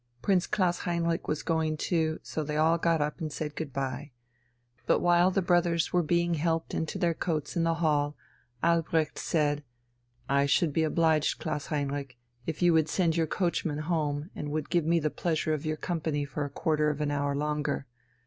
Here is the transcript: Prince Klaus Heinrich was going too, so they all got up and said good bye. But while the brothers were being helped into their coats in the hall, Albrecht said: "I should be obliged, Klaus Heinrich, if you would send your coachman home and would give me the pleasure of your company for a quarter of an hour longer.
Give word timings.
Prince 0.23 0.47
Klaus 0.47 0.79
Heinrich 0.79 1.27
was 1.27 1.43
going 1.43 1.77
too, 1.77 2.19
so 2.23 2.43
they 2.43 2.57
all 2.57 2.79
got 2.79 3.01
up 3.01 3.19
and 3.21 3.31
said 3.31 3.55
good 3.55 3.71
bye. 3.71 4.09
But 4.87 4.99
while 4.99 5.29
the 5.29 5.43
brothers 5.43 5.93
were 5.93 6.01
being 6.01 6.33
helped 6.33 6.73
into 6.73 6.97
their 6.97 7.13
coats 7.13 7.55
in 7.55 7.61
the 7.65 7.75
hall, 7.75 8.15
Albrecht 8.63 9.19
said: 9.19 9.63
"I 10.27 10.47
should 10.47 10.73
be 10.73 10.81
obliged, 10.81 11.37
Klaus 11.37 11.67
Heinrich, 11.67 12.17
if 12.47 12.63
you 12.63 12.73
would 12.73 12.89
send 12.89 13.15
your 13.15 13.27
coachman 13.27 13.77
home 13.77 14.31
and 14.35 14.49
would 14.49 14.71
give 14.71 14.85
me 14.85 14.99
the 14.99 15.11
pleasure 15.11 15.53
of 15.53 15.67
your 15.67 15.77
company 15.77 16.25
for 16.25 16.45
a 16.45 16.49
quarter 16.49 16.89
of 16.89 16.99
an 16.99 17.11
hour 17.11 17.35
longer. 17.35 17.85